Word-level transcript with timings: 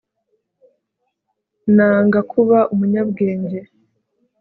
nanga 1.75 2.19
kuba 2.31 2.59
umunyabwenge 2.73 3.59